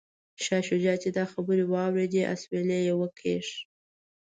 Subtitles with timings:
[0.43, 3.47] شاه شجاع چې دا خبرې واوریدې اسویلی یې وکیښ.